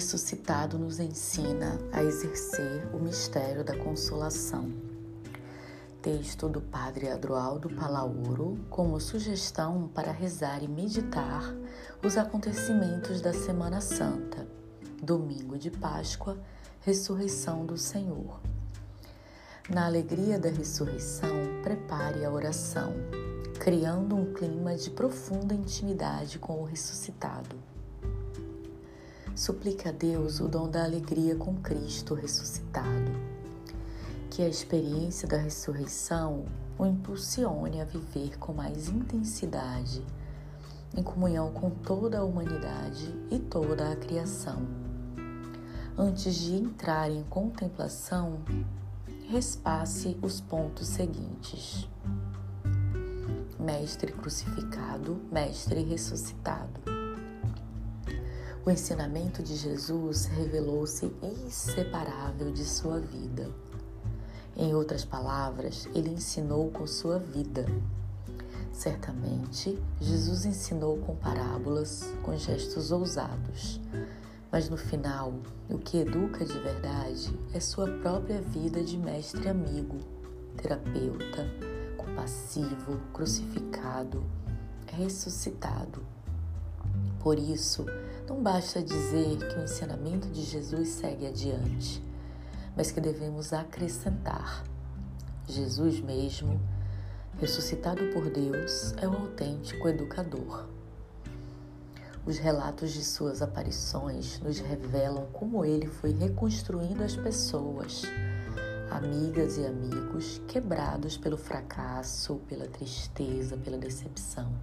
ressuscitado 0.00 0.78
nos 0.78 0.98
ensina 0.98 1.78
a 1.92 2.02
exercer 2.02 2.88
o 2.94 2.98
mistério 2.98 3.62
da 3.62 3.76
consolação. 3.76 4.72
Texto 6.00 6.48
do 6.48 6.62
Padre 6.62 7.10
Adroaldo 7.10 7.68
Palauro 7.68 8.58
como 8.70 8.98
sugestão 8.98 9.90
para 9.94 10.10
rezar 10.10 10.62
e 10.62 10.68
meditar 10.68 11.54
os 12.02 12.16
acontecimentos 12.16 13.20
da 13.20 13.34
Semana 13.34 13.82
Santa, 13.82 14.48
domingo 15.02 15.58
de 15.58 15.70
Páscoa, 15.70 16.38
ressurreição 16.80 17.66
do 17.66 17.76
Senhor. 17.76 18.40
Na 19.68 19.84
alegria 19.84 20.38
da 20.38 20.48
ressurreição, 20.48 21.60
prepare 21.62 22.24
a 22.24 22.30
oração, 22.30 22.94
criando 23.58 24.16
um 24.16 24.32
clima 24.32 24.74
de 24.74 24.88
profunda 24.88 25.52
intimidade 25.52 26.38
com 26.38 26.62
o 26.62 26.64
ressuscitado. 26.64 27.54
Suplique 29.40 29.88
a 29.88 29.90
Deus 29.90 30.38
o 30.38 30.48
dom 30.48 30.68
da 30.68 30.84
alegria 30.84 31.34
com 31.34 31.56
Cristo 31.62 32.12
ressuscitado. 32.12 33.10
Que 34.28 34.42
a 34.42 34.46
experiência 34.46 35.26
da 35.26 35.38
ressurreição 35.38 36.44
o 36.78 36.84
impulsione 36.84 37.80
a 37.80 37.86
viver 37.86 38.38
com 38.38 38.52
mais 38.52 38.90
intensidade, 38.90 40.04
em 40.94 41.02
comunhão 41.02 41.50
com 41.52 41.70
toda 41.70 42.18
a 42.18 42.22
humanidade 42.22 43.14
e 43.30 43.38
toda 43.38 43.90
a 43.90 43.96
criação. 43.96 44.60
Antes 45.96 46.34
de 46.34 46.56
entrar 46.56 47.10
em 47.10 47.22
contemplação, 47.22 48.42
respasse 49.30 50.18
os 50.20 50.38
pontos 50.42 50.86
seguintes: 50.86 51.88
Mestre 53.58 54.12
crucificado, 54.12 55.18
Mestre 55.32 55.82
ressuscitado. 55.82 56.99
O 58.62 58.70
ensinamento 58.70 59.42
de 59.42 59.56
Jesus 59.56 60.26
revelou-se 60.26 61.10
inseparável 61.46 62.52
de 62.52 62.62
sua 62.62 63.00
vida. 63.00 63.48
Em 64.54 64.74
outras 64.74 65.02
palavras, 65.02 65.88
ele 65.94 66.10
ensinou 66.10 66.70
com 66.70 66.86
sua 66.86 67.18
vida. 67.18 67.64
Certamente, 68.70 69.82
Jesus 69.98 70.44
ensinou 70.44 70.98
com 70.98 71.16
parábolas, 71.16 72.12
com 72.22 72.36
gestos 72.36 72.92
ousados, 72.92 73.80
mas 74.52 74.68
no 74.68 74.76
final, 74.76 75.32
o 75.70 75.78
que 75.78 75.96
educa 75.96 76.44
de 76.44 76.58
verdade 76.58 77.40
é 77.54 77.60
sua 77.60 77.90
própria 77.98 78.42
vida 78.42 78.84
de 78.84 78.98
mestre 78.98 79.48
amigo, 79.48 79.96
terapeuta, 80.58 81.46
compassivo, 81.96 83.00
crucificado, 83.14 84.22
ressuscitado. 84.86 86.02
Por 87.20 87.38
isso, 87.38 87.86
não 88.30 88.40
basta 88.40 88.80
dizer 88.80 89.38
que 89.38 89.58
o 89.58 89.64
ensinamento 89.64 90.28
de 90.28 90.42
Jesus 90.42 90.90
segue 90.90 91.26
adiante, 91.26 92.00
mas 92.76 92.92
que 92.92 93.00
devemos 93.00 93.52
acrescentar. 93.52 94.62
Jesus 95.48 96.00
mesmo, 96.00 96.60
ressuscitado 97.40 98.06
por 98.12 98.30
Deus, 98.30 98.94
é 98.98 99.08
o 99.08 99.16
autêntico 99.16 99.88
educador. 99.88 100.68
Os 102.24 102.38
relatos 102.38 102.92
de 102.92 103.04
suas 103.04 103.42
aparições 103.42 104.38
nos 104.38 104.60
revelam 104.60 105.26
como 105.32 105.64
ele 105.64 105.88
foi 105.88 106.12
reconstruindo 106.12 107.02
as 107.02 107.16
pessoas, 107.16 108.02
amigas 108.92 109.58
e 109.58 109.66
amigos 109.66 110.40
quebrados 110.46 111.16
pelo 111.16 111.36
fracasso, 111.36 112.36
pela 112.48 112.68
tristeza, 112.68 113.56
pela 113.56 113.76
decepção. 113.76 114.54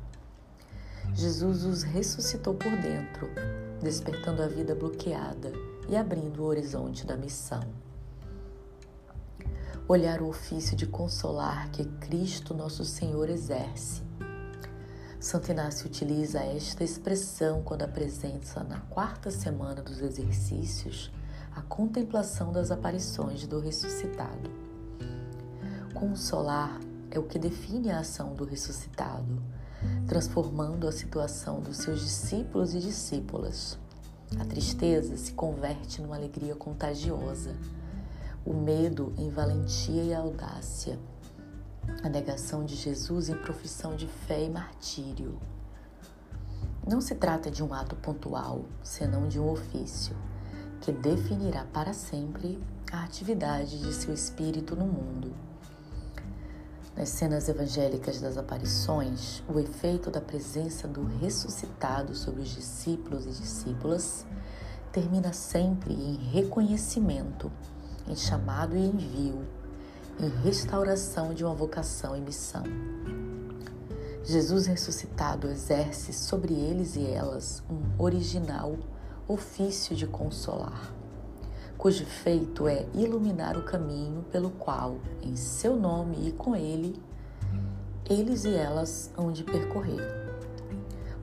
Jesus 1.18 1.66
os 1.66 1.82
ressuscitou 1.82 2.54
por 2.54 2.72
dentro, 2.78 3.28
despertando 3.82 4.44
a 4.44 4.48
vida 4.48 4.76
bloqueada 4.76 5.52
e 5.90 5.98
abrindo 5.98 6.44
o 6.44 6.46
horizonte 6.46 7.08
da 7.08 7.18
missão. 7.18 7.64
Olhar 9.88 10.22
o 10.22 10.28
ofício 10.28 10.78
de 10.78 10.86
consolar 10.86 11.72
que 11.72 11.86
Cristo 11.86 12.54
Nosso 12.54 12.86
Senhor 12.86 13.32
exerce 13.32 14.04
Santo 15.20 15.50
Inácio 15.50 15.88
utiliza 15.88 16.38
esta 16.38 16.84
expressão 16.84 17.64
quando 17.64 17.82
apresenta 17.82 18.64
na 18.64 18.82
quarta 18.82 19.32
semana 19.32 19.82
dos 19.82 20.00
exercícios 20.00 21.12
a 21.56 21.64
contemplação 21.64 22.52
das 22.52 22.70
aparições 22.70 23.48
do 23.48 23.60
ressuscitado. 23.60 24.52
Consolar 25.96 26.80
é 27.10 27.18
o 27.18 27.24
que 27.24 27.40
define 27.40 27.90
a 27.90 28.02
ação 28.02 28.36
do 28.36 28.46
ressuscitado, 28.46 29.42
transformando 30.08 30.88
a 30.88 30.92
situação 30.92 31.60
dos 31.60 31.78
seus 31.78 32.02
discípulos 32.02 32.74
e 32.74 32.80
discípulas. 32.80 33.78
A 34.40 34.46
tristeza 34.46 35.18
se 35.18 35.34
converte 35.34 36.02
numa 36.02 36.16
alegria 36.16 36.56
contagiosa, 36.56 37.56
o 38.46 38.54
medo 38.54 39.14
em 39.18 39.30
valentia 39.30 40.04
e 40.04 40.14
audácia 40.14 40.98
a 42.04 42.10
negação 42.10 42.66
de 42.66 42.76
Jesus 42.76 43.30
em 43.30 43.36
profissão 43.36 43.96
de 43.96 44.08
fé 44.08 44.44
e 44.44 44.50
martírio. 44.50 45.40
Não 46.88 47.02
se 47.02 47.16
trata 47.16 47.50
de 47.50 47.64
um 47.64 47.74
ato 47.74 47.96
pontual, 47.96 48.66
senão 48.84 49.28
de 49.28 49.40
um 49.40 49.50
ofício, 49.50 50.16
que 50.82 50.92
definirá 50.92 51.66
para 51.66 51.94
sempre 51.94 52.62
a 52.92 53.04
atividade 53.04 53.80
de 53.80 53.94
seu 53.94 54.14
espírito 54.14 54.76
no 54.76 54.86
mundo. 54.86 55.34
Nas 56.98 57.10
cenas 57.10 57.48
evangélicas 57.48 58.20
das 58.20 58.40
aparições, 58.40 59.44
o 59.48 59.60
efeito 59.60 60.10
da 60.10 60.20
presença 60.20 60.88
do 60.88 61.06
ressuscitado 61.22 62.16
sobre 62.16 62.42
os 62.42 62.50
discípulos 62.50 63.28
e 63.28 63.30
discípulas 63.30 64.26
termina 64.92 65.32
sempre 65.32 65.94
em 65.94 66.16
reconhecimento, 66.16 67.52
em 68.08 68.16
chamado 68.16 68.76
e 68.76 68.80
envio 68.80 69.46
e 70.20 70.26
restauração 70.44 71.36
de 71.36 71.46
uma 71.46 71.54
vocação 71.54 72.18
e 72.18 72.20
missão. 72.20 72.64
Jesus 74.24 74.66
ressuscitado 74.66 75.48
exerce 75.50 76.12
sobre 76.12 76.56
eles 76.56 76.96
e 76.96 77.06
elas 77.06 77.62
um 77.70 78.02
original 78.02 78.76
ofício 79.28 79.96
de 79.96 80.08
consolar, 80.08 80.92
cujo 81.78 82.06
feito 82.06 82.68
é 82.68 82.88
iluminar 82.94 83.56
o 83.56 83.64
caminho 83.64 84.24
pelo 84.32 84.50
qual, 84.50 84.98
em 85.22 85.36
seu 85.36 85.76
nome 85.76 86.28
e 86.28 86.32
com 86.32 86.56
ele, 86.56 87.00
eles 88.10 88.46
e 88.46 88.56
elas 88.56 89.12
hão 89.16 89.32
de 89.32 89.44
percorrer. 89.44 90.02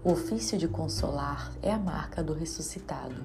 O 0.05 0.13
ofício 0.13 0.57
de 0.57 0.69
consolar 0.69 1.51
é 1.63 1.73
a 1.73 1.79
marca 1.79 2.23
do 2.23 2.33
ressuscitado, 2.35 3.25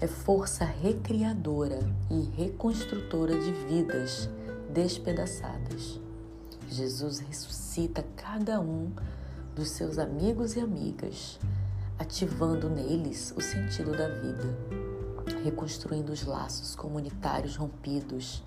é 0.00 0.06
força 0.06 0.64
recriadora 0.64 1.80
e 2.10 2.20
reconstrutora 2.36 3.38
de 3.38 3.52
vidas 3.52 4.30
despedaçadas. 4.72 6.00
Jesus 6.68 7.18
ressuscita 7.18 8.04
cada 8.16 8.60
um 8.60 8.92
dos 9.54 9.70
seus 9.70 9.98
amigos 9.98 10.56
e 10.56 10.60
amigas, 10.60 11.38
ativando 11.98 12.68
neles 12.68 13.32
o 13.36 13.40
sentido 13.40 13.92
da 13.92 14.08
vida, 14.08 14.85
reconstruindo 15.46 16.12
os 16.12 16.24
laços 16.24 16.76
comunitários 16.76 17.56
rompidos 17.56 18.42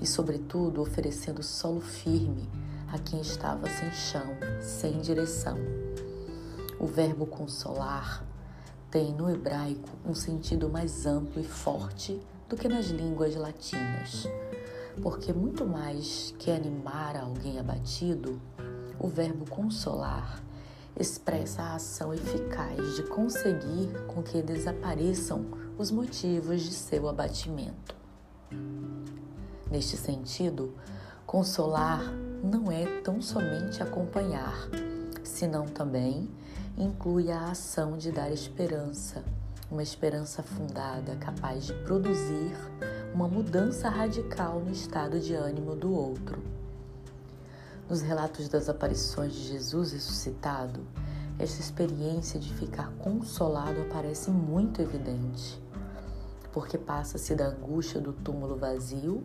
e, 0.00 0.06
sobretudo, 0.06 0.80
oferecendo 0.80 1.42
solo 1.42 1.80
firme 1.80 2.48
a 2.92 2.98
quem 2.98 3.20
estava 3.20 3.68
sem 3.68 3.90
chão, 3.92 4.26
sem 4.60 5.00
direção. 5.00 5.58
O 6.78 6.86
verbo 6.86 7.26
consolar 7.26 8.24
tem 8.90 9.12
no 9.12 9.30
hebraico 9.30 9.88
um 10.04 10.14
sentido 10.14 10.68
mais 10.68 11.06
amplo 11.06 11.40
e 11.40 11.44
forte 11.44 12.20
do 12.48 12.56
que 12.56 12.68
nas 12.68 12.86
línguas 12.86 13.34
latinas 13.34 14.26
porque 15.00 15.32
muito 15.32 15.64
mais 15.64 16.34
que 16.38 16.50
animar 16.50 17.16
alguém 17.16 17.58
abatido, 17.58 18.40
o 18.98 19.08
verbo 19.08 19.48
consolar 19.48 20.42
expressa 20.98 21.62
a 21.62 21.74
ação 21.76 22.12
eficaz 22.12 22.96
de 22.96 23.04
conseguir 23.04 23.88
com 24.06 24.22
que 24.22 24.42
desapareçam 24.42 25.46
os 25.78 25.90
motivos 25.90 26.62
de 26.62 26.72
seu 26.72 27.08
abatimento. 27.08 27.96
Neste 29.70 29.96
sentido, 29.96 30.74
consolar 31.26 32.02
não 32.42 32.70
é 32.70 33.00
tão 33.00 33.22
somente 33.22 33.82
acompanhar, 33.82 34.68
senão 35.24 35.66
também 35.66 36.28
inclui 36.76 37.30
a 37.30 37.50
ação 37.50 37.96
de 37.96 38.12
dar 38.12 38.30
esperança, 38.30 39.24
uma 39.70 39.82
esperança 39.82 40.42
fundada 40.42 41.16
capaz 41.16 41.64
de 41.64 41.72
produzir 41.84 42.52
uma 43.14 43.28
mudança 43.28 43.88
radical 43.88 44.60
no 44.60 44.70
estado 44.70 45.20
de 45.20 45.34
ânimo 45.34 45.74
do 45.74 45.92
outro. 45.92 46.42
Nos 47.88 48.02
relatos 48.02 48.48
das 48.48 48.68
aparições 48.68 49.32
de 49.34 49.48
Jesus 49.48 49.92
ressuscitado, 49.92 50.80
esta 51.38 51.60
experiência 51.60 52.38
de 52.38 52.52
ficar 52.54 52.90
consolado 52.98 53.80
aparece 53.82 54.30
muito 54.30 54.80
evidente, 54.80 55.61
porque 56.52 56.76
passa-se 56.76 57.34
da 57.34 57.46
angústia 57.46 58.00
do 58.00 58.12
túmulo 58.12 58.56
vazio 58.56 59.24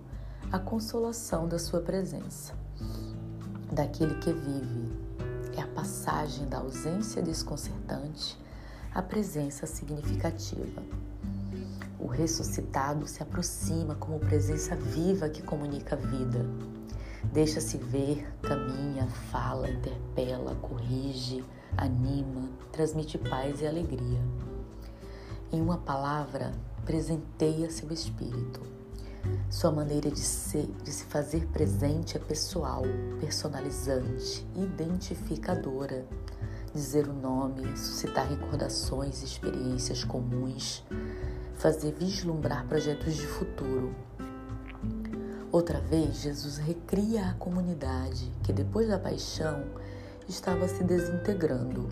à 0.51 0.57
consolação 0.57 1.47
da 1.47 1.59
sua 1.59 1.81
presença. 1.81 2.53
Daquele 3.71 4.15
que 4.15 4.31
vive, 4.31 4.89
é 5.57 5.61
a 5.61 5.67
passagem 5.67 6.47
da 6.47 6.59
ausência 6.59 7.21
desconcertante 7.21 8.39
à 8.93 9.01
presença 9.01 9.65
significativa. 9.65 10.81
O 11.99 12.07
ressuscitado 12.07 13.07
se 13.07 13.21
aproxima 13.21 13.95
como 13.95 14.19
presença 14.19 14.75
viva 14.75 15.27
que 15.27 15.41
comunica 15.41 15.95
a 15.95 15.99
vida. 15.99 16.45
Deixa-se 17.33 17.77
ver, 17.77 18.25
caminha, 18.41 19.07
fala, 19.31 19.69
interpela, 19.69 20.55
corrige, 20.55 21.43
anima, 21.75 22.49
transmite 22.71 23.17
paz 23.17 23.61
e 23.61 23.67
alegria. 23.67 24.19
Em 25.49 25.61
uma 25.61 25.77
palavra, 25.77 26.51
presenteia 26.85 27.71
seu 27.71 27.89
espírito. 27.93 28.61
Sua 29.49 29.71
maneira 29.71 30.11
de, 30.11 30.19
ser, 30.19 30.67
de 30.83 30.91
se 30.91 31.05
fazer 31.05 31.47
presente 31.47 32.17
é 32.17 32.19
pessoal, 32.19 32.83
personalizante, 33.21 34.45
identificadora. 34.53 36.05
Dizer 36.73 37.07
o 37.07 37.13
nome, 37.13 37.77
suscitar 37.77 38.27
recordações 38.27 39.21
e 39.21 39.25
experiências 39.25 40.03
comuns, 40.03 40.83
fazer 41.55 41.93
vislumbrar 41.93 42.67
projetos 42.67 43.15
de 43.15 43.25
futuro. 43.25 43.95
Outra 45.49 45.79
vez, 45.79 46.17
Jesus 46.17 46.57
recria 46.57 47.29
a 47.29 47.33
comunidade 47.35 48.29
que, 48.43 48.51
depois 48.51 48.89
da 48.89 48.99
paixão, 48.99 49.63
estava 50.27 50.67
se 50.67 50.83
desintegrando 50.83 51.87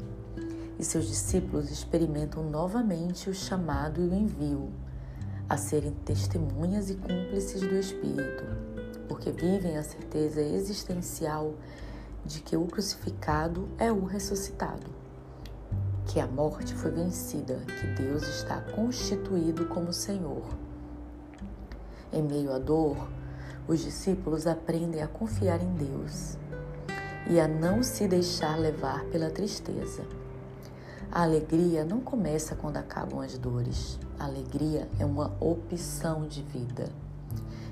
e 0.78 0.84
seus 0.84 1.08
discípulos 1.08 1.72
experimentam 1.72 2.44
novamente 2.50 3.30
o 3.30 3.34
chamado 3.34 4.02
e 4.02 4.08
o 4.08 4.14
envio 4.14 4.72
a 5.48 5.58
serem 5.58 5.92
testemunhas 6.04 6.90
e 6.90 6.96
cúmplices 6.96 7.62
do 7.62 7.76
Espírito, 7.76 8.44
porque 9.08 9.32
vivem 9.32 9.78
a 9.78 9.84
certeza 9.84 10.42
existencial 10.42 11.54
de 12.26 12.42
que 12.42 12.58
o 12.58 12.66
crucificado 12.66 13.70
é 13.78 13.92
o 13.92 14.04
ressuscitado, 14.04 14.88
que 16.08 16.20
a 16.20 16.26
morte 16.26 16.74
foi 16.74 16.92
vencida, 16.92 17.60
que 17.80 18.02
Deus 18.02 18.24
está 18.24 18.60
constituído 18.62 19.68
como 19.68 19.94
Senhor. 19.94 20.44
Em 22.12 22.24
meio 22.24 22.52
à 22.52 22.58
dor, 22.58 23.08
os 23.68 23.84
discípulos 23.84 24.48
aprendem 24.48 25.02
a 25.02 25.08
confiar 25.08 25.62
em 25.62 25.74
Deus 25.74 26.38
e 27.30 27.40
a 27.40 27.48
não 27.48 27.84
se 27.84 28.08
deixar 28.08 28.58
levar 28.58 29.04
pela 29.06 29.30
tristeza. 29.30 30.04
A 31.16 31.22
alegria 31.22 31.86
não 31.86 32.02
começa 32.02 32.58
quando 32.58 32.76
acabam 32.76 33.22
as 33.22 33.38
dores. 33.38 33.98
A 34.20 34.26
alegria 34.26 34.90
é 35.00 35.06
uma 35.06 35.34
opção 35.40 36.28
de 36.28 36.42
vida, 36.42 36.90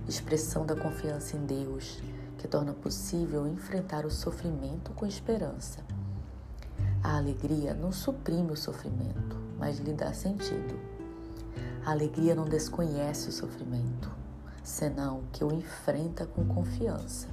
expressão 0.08 0.66
da 0.66 0.78
confiança 0.78 1.36
em 1.36 1.46
Deus, 1.46 2.02
que 2.38 2.48
torna 2.48 2.72
possível 2.72 3.46
enfrentar 3.46 4.06
o 4.06 4.10
sofrimento 4.10 4.92
com 4.92 5.06
esperança. 5.06 5.82
A 7.04 7.18
alegria 7.18 7.74
não 7.74 7.92
suprime 7.92 8.50
o 8.50 8.56
sofrimento, 8.56 9.36
mas 9.60 9.78
lhe 9.78 9.92
dá 9.92 10.14
sentido. 10.14 10.80
A 11.86 11.92
alegria 11.92 12.34
não 12.34 12.46
desconhece 12.46 13.28
o 13.28 13.34
sofrimento, 13.34 14.10
senão 14.64 15.22
que 15.34 15.44
o 15.44 15.52
enfrenta 15.52 16.26
com 16.26 16.46
confiança. 16.46 17.28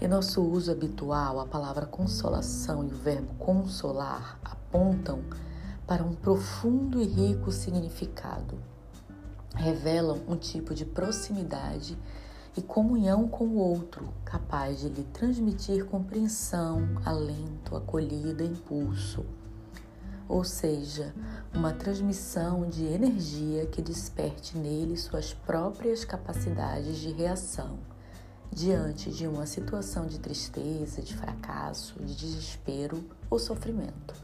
Em 0.00 0.06
nosso 0.06 0.40
uso 0.40 0.70
habitual, 0.70 1.40
a 1.40 1.44
palavra 1.44 1.84
consolação 1.84 2.84
e 2.84 2.86
o 2.86 2.96
verbo 2.96 3.34
consolar 3.34 4.38
apontam 4.44 5.24
para 5.88 6.04
um 6.04 6.14
profundo 6.14 7.00
e 7.00 7.04
rico 7.04 7.50
significado. 7.50 8.60
Revelam 9.56 10.20
um 10.28 10.36
tipo 10.36 10.72
de 10.72 10.84
proximidade 10.84 11.98
e 12.56 12.62
comunhão 12.62 13.26
com 13.26 13.44
o 13.44 13.56
outro, 13.56 14.14
capaz 14.24 14.78
de 14.78 14.88
lhe 14.88 15.02
transmitir 15.02 15.84
compreensão, 15.86 16.88
alento, 17.04 17.74
acolhida, 17.74 18.44
impulso. 18.44 19.26
Ou 20.28 20.44
seja, 20.44 21.12
uma 21.52 21.72
transmissão 21.72 22.68
de 22.68 22.84
energia 22.84 23.66
que 23.66 23.82
desperte 23.82 24.56
nele 24.56 24.96
suas 24.96 25.34
próprias 25.34 26.04
capacidades 26.04 26.98
de 26.98 27.10
reação 27.10 27.80
diante 28.52 29.10
de 29.10 29.26
uma 29.26 29.46
situação 29.46 30.06
de 30.06 30.18
tristeza, 30.18 31.02
de 31.02 31.14
fracasso, 31.14 31.94
de 32.02 32.14
desespero 32.14 33.02
ou 33.30 33.38
sofrimento. 33.38 34.14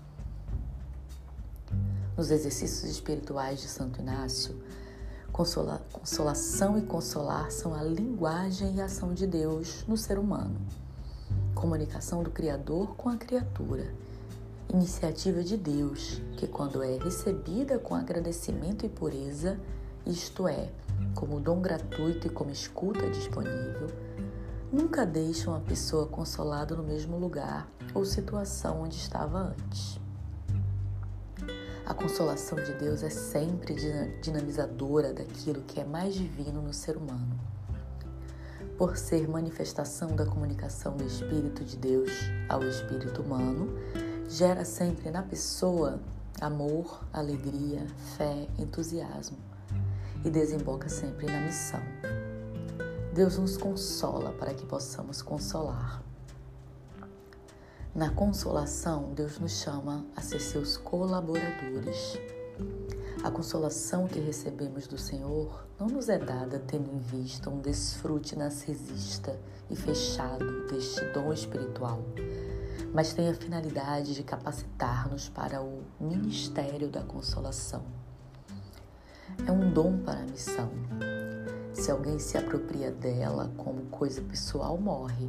Nos 2.17 2.31
exercícios 2.31 2.91
espirituais 2.91 3.61
de 3.61 3.69
Santo 3.69 4.00
Inácio, 4.00 4.56
consola, 5.32 5.82
consolação 5.93 6.79
e 6.79 6.82
consolar 6.82 7.50
são 7.50 7.75
a 7.75 7.82
linguagem 7.82 8.76
e 8.76 8.81
ação 8.81 9.12
de 9.12 9.26
Deus 9.26 9.85
no 9.88 9.97
ser 9.97 10.19
humano, 10.19 10.56
comunicação 11.55 12.23
do 12.23 12.31
Criador 12.31 12.94
com 12.97 13.09
a 13.09 13.17
criatura, 13.17 13.93
iniciativa 14.73 15.43
de 15.43 15.56
Deus 15.56 16.20
que, 16.37 16.47
quando 16.47 16.82
é 16.82 16.97
recebida 16.99 17.79
com 17.79 17.94
agradecimento 17.94 18.87
e 18.87 18.88
pureza, 18.88 19.59
isto 20.06 20.47
é, 20.47 20.70
como 21.15 21.41
dom 21.41 21.61
gratuito 21.61 22.27
e 22.27 22.31
como 22.31 22.50
escuta 22.50 23.09
disponível, 23.11 23.88
nunca 24.75 25.06
deixam 25.06 25.55
a 25.55 25.61
pessoa 25.61 26.05
consolada 26.06 26.75
no 26.75 26.82
mesmo 26.82 27.17
lugar 27.17 27.69
ou 27.94 28.05
situação 28.05 28.82
onde 28.82 28.97
estava 28.97 29.38
antes. 29.38 30.00
A 31.87 31.94
consolação 31.94 32.59
de 32.59 32.73
Deus 32.73 33.05
é 33.05 33.11
sempre 33.11 33.76
dinamizadora 34.21 35.12
daquilo 35.12 35.62
que 35.62 35.79
é 35.79 35.85
mais 35.85 36.15
divino 36.15 36.61
no 36.61 36.73
ser 36.73 36.97
humano. 36.97 37.38
Por 38.76 38.97
ser 38.97 39.29
manifestação 39.29 40.17
da 40.17 40.26
comunicação 40.26 40.97
do 40.97 41.05
Espírito 41.05 41.62
de 41.62 41.77
Deus 41.77 42.11
ao 42.49 42.65
espírito 42.65 43.23
humano, 43.23 43.79
gera 44.29 44.65
sempre 44.65 45.09
na 45.09 45.23
pessoa 45.23 46.00
amor, 46.41 47.05
alegria, 47.12 47.87
fé, 48.17 48.49
entusiasmo 48.59 49.38
e 50.25 50.31
desemboca 50.31 50.88
sempre 50.88 51.27
na 51.27 51.41
missão. 51.43 51.81
Deus 53.15 53.39
nos 53.39 53.57
consola 53.57 54.33
para 54.33 54.53
que 54.53 54.67
possamos 54.67 55.23
consolar. 55.23 56.03
Na 57.95 58.11
consolação, 58.11 59.13
Deus 59.15 59.39
nos 59.39 59.53
chama 59.53 60.05
a 60.17 60.21
ser 60.21 60.41
seus 60.41 60.77
colaboradores. 60.77 62.19
A 63.23 63.31
consolação 63.31 64.09
que 64.09 64.19
recebemos 64.19 64.89
do 64.89 64.99
Senhor 64.99 65.65
não 65.79 65.87
nos 65.87 66.09
é 66.09 66.19
dada 66.19 66.59
tendo 66.59 66.91
em 66.91 66.99
vista 66.99 67.49
um 67.49 67.61
desfrute 67.61 68.37
narcisista 68.37 69.39
e 69.71 69.77
fechado 69.77 70.67
deste 70.67 71.05
dom 71.13 71.33
espiritual, 71.33 72.03
mas 72.93 73.15
tem 73.15 73.29
a 73.29 73.35
finalidade 73.35 74.13
de 74.13 74.25
capacitar-nos 74.25 75.29
para 75.29 75.63
o 75.63 75.85
ministério 76.01 76.89
da 76.89 77.05
consolação. 77.05 77.85
É 79.47 79.53
um 79.53 79.73
dom 79.73 79.99
para 79.99 80.19
a 80.19 80.27
missão, 80.27 80.69
se 81.84 81.91
alguém 81.91 82.19
se 82.19 82.38
apropria 82.38 82.91
dela 82.91 83.53
como 83.58 83.82
coisa 83.91 84.22
pessoal, 84.22 84.79
morre. 84.79 85.29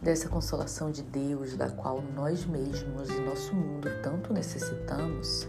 Dessa 0.00 0.28
consolação 0.28 0.88
de 0.88 1.02
Deus, 1.02 1.56
da 1.56 1.68
qual 1.68 2.00
nós 2.14 2.46
mesmos 2.46 3.10
e 3.10 3.20
nosso 3.22 3.52
mundo 3.52 3.88
tanto 4.04 4.32
necessitamos, 4.32 5.48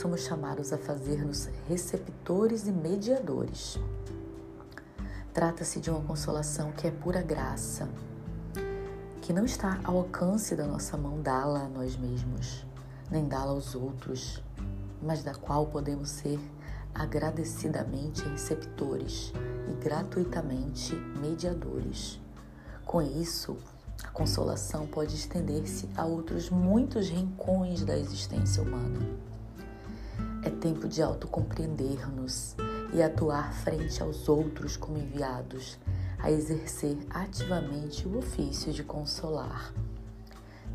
somos 0.00 0.22
chamados 0.22 0.72
a 0.72 0.78
fazer-nos 0.78 1.50
receptores 1.68 2.66
e 2.66 2.72
mediadores. 2.72 3.78
Trata-se 5.34 5.78
de 5.78 5.90
uma 5.90 6.00
consolação 6.00 6.72
que 6.72 6.86
é 6.86 6.90
pura 6.90 7.20
graça, 7.20 7.90
que 9.20 9.30
não 9.30 9.44
está 9.44 9.78
ao 9.84 9.98
alcance 9.98 10.56
da 10.56 10.66
nossa 10.66 10.96
mão 10.96 11.20
dá-la 11.20 11.64
a 11.64 11.68
nós 11.68 11.98
mesmos, 11.98 12.64
nem 13.10 13.28
dá-la 13.28 13.50
aos 13.50 13.74
outros, 13.74 14.42
mas 15.02 15.22
da 15.22 15.34
qual 15.34 15.66
podemos 15.66 16.08
ser 16.08 16.40
agradecidamente 16.94 18.22
receptores 18.28 19.32
e 19.68 19.72
gratuitamente 19.82 20.94
mediadores. 21.20 22.20
Com 22.84 23.00
isso, 23.00 23.56
a 24.02 24.08
consolação 24.08 24.86
pode 24.86 25.14
estender-se 25.14 25.88
a 25.96 26.04
outros 26.04 26.50
muitos 26.50 27.08
rincões 27.08 27.84
da 27.84 27.96
existência 27.96 28.62
humana. 28.62 28.98
É 30.42 30.50
tempo 30.50 30.88
de 30.88 31.00
autocompreender-nos 31.00 32.56
e 32.92 33.02
atuar 33.02 33.54
frente 33.54 34.02
aos 34.02 34.28
outros 34.28 34.76
como 34.76 34.98
enviados 34.98 35.78
a 36.18 36.30
exercer 36.30 36.98
ativamente 37.10 38.06
o 38.06 38.18
ofício 38.18 38.72
de 38.72 38.84
consolar, 38.84 39.72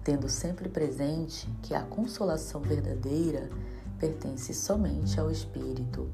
tendo 0.04 0.28
sempre 0.28 0.68
presente 0.68 1.50
que 1.62 1.74
a 1.74 1.82
consolação 1.82 2.62
verdadeira 2.62 3.50
pertence 4.00 4.54
somente 4.54 5.20
ao 5.20 5.32
Espírito, 5.32 6.10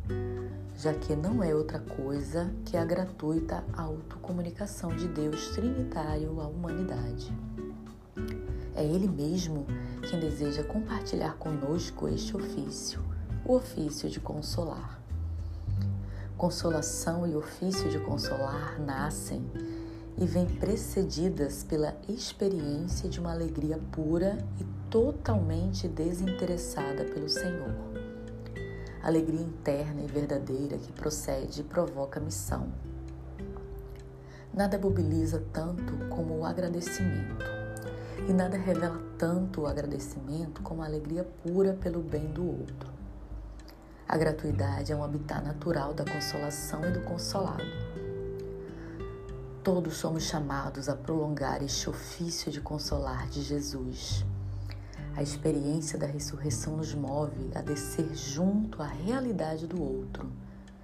já 0.76 0.94
que 0.94 1.16
não 1.16 1.44
é 1.44 1.54
outra 1.54 1.80
coisa 1.80 2.54
que 2.66 2.78
a 2.78 2.86
gratuita 2.86 3.64
autocomunicação 3.74 4.96
de 4.96 5.08
Deus 5.08 5.50
Trinitário 5.50 6.40
à 6.40 6.48
humanidade. 6.48 7.32
É 8.76 8.84
Ele 8.84 9.08
mesmo 9.08 9.66
quem 10.10 10.20
deseja 10.20 10.64
compartilhar 10.64 11.36
conosco 11.36 12.08
este 12.08 12.36
ofício, 12.36 13.04
o 13.46 13.56
ofício 13.56 14.10
de 14.10 14.20
consolar. 14.20 15.00
Consolação 16.38 17.28
e 17.28 17.36
ofício 17.36 17.90
de 17.90 18.00
consolar 18.00 18.80
nascem 18.80 19.46
e 20.18 20.26
vêm 20.26 20.46
precedidas 20.46 21.64
pela 21.64 21.96
experiência 22.08 23.10
de 23.10 23.20
uma 23.20 23.32
alegria 23.32 23.80
pura 23.92 24.38
e 24.60 24.64
totalmente 24.90 25.88
desinteressada 25.88 27.04
pelo 27.06 27.28
Senhor. 27.28 27.74
alegria 29.02 29.42
interna 29.42 30.02
e 30.02 30.08
verdadeira 30.08 30.78
que 30.78 30.92
procede 30.94 31.60
e 31.60 31.64
provoca 31.64 32.22
missão. 32.22 32.68
Nada 34.54 34.78
mobiliza 34.78 35.44
tanto 35.52 35.98
como 36.10 36.38
o 36.38 36.46
agradecimento, 36.46 37.44
e 38.30 38.32
nada 38.32 38.56
revela 38.56 39.02
tanto 39.18 39.62
o 39.62 39.68
agradecimento 39.68 40.62
como 40.62 40.82
a 40.82 40.86
alegria 40.86 41.28
pura 41.44 41.74
pelo 41.74 42.02
bem 42.02 42.28
do 42.32 42.48
outro. 42.48 42.94
A 44.08 44.16
gratuidade 44.16 44.92
é 44.92 44.96
um 44.96 45.04
habitat 45.04 45.44
natural 45.44 45.94
da 45.94 46.06
consolação 46.06 46.86
e 46.86 46.92
do 46.92 47.02
consolado. 47.02 47.64
Todos 49.64 49.96
somos 49.96 50.24
chamados 50.24 50.90
a 50.90 50.96
prolongar 50.96 51.64
este 51.64 51.90
ofício 51.90 52.52
de 52.52 52.60
consolar 52.60 53.30
de 53.30 53.42
Jesus 53.42 54.26
a 55.16 55.22
experiência 55.22 55.98
da 55.98 56.08
ressurreição 56.08 56.78
nos 56.78 56.96
move 56.96 57.52
a 57.54 57.62
descer 57.62 58.16
junto 58.16 58.82
à 58.82 58.88
realidade 58.88 59.68
do 59.68 59.80
outro, 59.80 60.28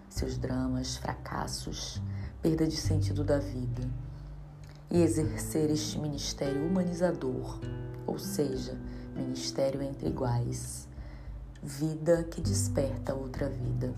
seus 0.08 0.38
dramas, 0.38 0.98
fracassos, 0.98 2.00
perda 2.40 2.68
de 2.68 2.78
sentido 2.78 3.24
da 3.24 3.40
vida, 3.40 3.90
e 4.92 5.02
exercer 5.02 5.72
este 5.72 5.98
ministério 5.98 6.64
humanizador, 6.64 7.60
ou 8.06 8.20
seja, 8.20 8.78
ministério 9.16 9.82
entre 9.82 10.10
iguais, 10.10 10.88
vida 11.64 12.24
que 12.26 12.40
desperta 12.40 13.16
outra 13.16 13.50
vida. 13.50 13.96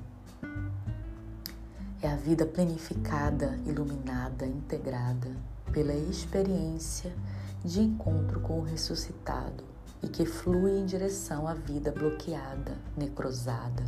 É 2.03 2.12
a 2.12 2.15
vida 2.15 2.48
planificada, 2.48 3.60
iluminada, 3.63 4.43
integrada 4.48 5.38
pela 5.72 5.93
experiência 5.93 7.15
de 7.63 7.79
encontro 7.79 8.39
com 8.39 8.58
o 8.58 8.63
ressuscitado 8.63 9.63
e 10.01 10.08
que 10.08 10.25
flui 10.25 10.79
em 10.79 10.86
direção 10.88 11.48
à 11.48 11.53
vida 11.53 11.91
bloqueada, 11.91 12.75
necrosada, 12.98 13.84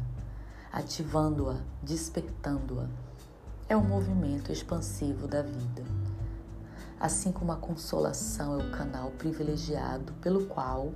ativando-a, 0.72 1.58
despertando-a. 1.82 2.88
É 3.68 3.76
o 3.76 3.80
um 3.80 3.88
movimento 3.88 4.52
expansivo 4.52 5.28
da 5.28 5.42
vida. 5.42 5.84
Assim 7.00 7.32
como 7.32 7.52
a 7.52 7.58
consolação 7.58 8.62
é 8.62 8.64
o 8.64 8.72
canal 8.72 9.10
privilegiado 9.10 10.14
pelo 10.22 10.46
qual 10.46 10.94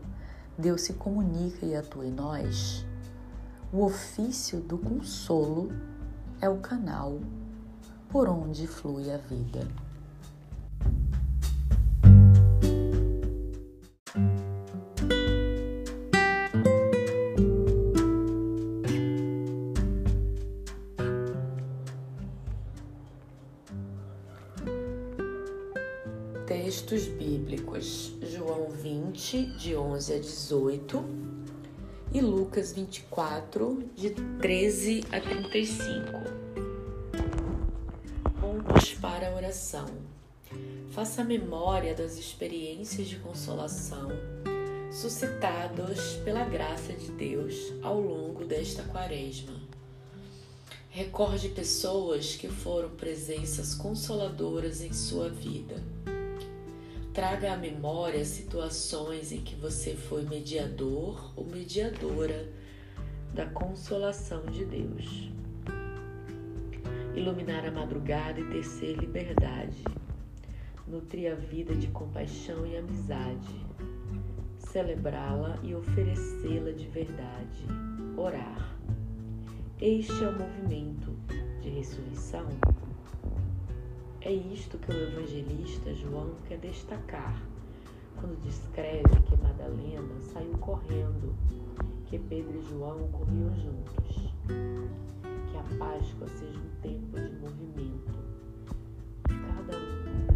Deus 0.55 0.81
se 0.81 0.93
comunica 0.93 1.65
e 1.65 1.75
atua 1.75 2.05
em 2.05 2.11
nós, 2.11 2.85
o 3.73 3.83
ofício 3.83 4.61
do 4.61 4.77
consolo 4.77 5.71
é 6.41 6.49
o 6.49 6.57
canal 6.57 7.19
por 8.09 8.29
onde 8.29 8.67
flui 8.67 9.11
a 9.11 9.17
vida. 9.17 9.67
Textos 26.45 27.07
bíblicos: 27.07 28.13
João 28.21 28.69
20, 28.69 29.45
de 29.57 29.75
11 29.75 30.13
a 30.13 30.19
18, 30.19 31.03
e 32.17 32.21
Lucas 32.21 32.71
24, 32.71 33.91
de 33.95 34.09
13 34.09 35.03
a 35.11 35.21
35. 35.21 36.03
Pontos 38.41 38.95
para 38.95 39.29
a 39.29 39.35
oração. 39.35 39.85
Faça 40.89 41.23
memória 41.23 41.93
das 41.93 42.17
experiências 42.17 43.07
de 43.07 43.17
consolação 43.17 44.09
suscitadas 44.91 46.15
pela 46.25 46.43
graça 46.43 46.91
de 46.91 47.11
Deus 47.11 47.53
ao 47.83 48.01
longo 48.01 48.45
desta 48.45 48.81
quaresma. 48.81 49.53
Recorde 50.89 51.49
pessoas 51.49 52.35
que 52.35 52.47
foram 52.47 52.89
presenças 52.89 53.75
consoladoras 53.75 54.81
em 54.81 54.91
sua 54.91 55.29
vida 55.29 55.75
Traga 57.17 57.53
à 57.53 57.57
memória 57.57 58.23
situações 58.23 59.31
em 59.31 59.41
que 59.41 59.55
você 59.55 59.95
foi 59.95 60.21
mediador 60.21 61.33
ou 61.35 61.47
mediadora 61.47 62.47
da 63.33 63.47
consolação 63.47 64.45
de 64.45 64.63
Deus. 64.63 65.31
Iluminar 67.15 67.65
a 67.65 67.71
madrugada 67.71 68.39
e 68.39 68.47
tecer 68.51 68.95
liberdade. 68.97 69.83
Nutrir 70.87 71.31
a 71.31 71.35
vida 71.35 71.73
de 71.73 71.87
compaixão 71.87 72.67
e 72.67 72.77
amizade. 72.77 73.65
Celebrá-la 74.59 75.57
e 75.63 75.73
oferecê-la 75.73 76.71
de 76.71 76.87
verdade. 76.87 77.65
Orar. 78.15 78.77
Este 79.81 80.23
é 80.23 80.27
o 80.27 80.37
movimento 80.37 81.17
de 81.63 81.69
ressurreição 81.69 82.45
é 84.27 84.33
isto 84.33 84.77
que 84.79 84.91
o 84.91 84.93
evangelista 84.93 85.95
João 85.95 86.35
quer 86.49 86.57
destacar 86.57 87.41
quando 88.17 88.37
descreve 88.41 89.21
que 89.25 89.37
Madalena 89.37 90.19
saiu 90.19 90.51
correndo, 90.57 91.33
que 92.07 92.19
Pedro 92.19 92.59
e 92.59 92.61
João 92.69 93.07
corriam 93.07 93.55
juntos. 93.55 94.33
Que 94.45 95.57
a 95.57 95.63
Páscoa 95.79 96.27
seja 96.27 96.59
um 96.59 96.81
tempo 96.81 97.17
de 97.17 97.35
movimento. 97.37 98.11
Cada 99.29 99.77
um 99.77 100.27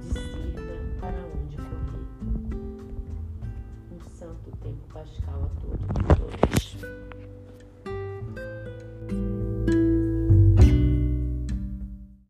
discirna 0.00 0.78
para 0.98 1.18
onde 1.26 1.56
correr. 1.58 2.06
Um 3.92 4.00
santo 4.16 4.50
tempo 4.62 4.80
pascal 4.94 5.44
a 5.44 5.60
todos 5.60 5.84
e 5.84 6.02
todas. 6.16 7.19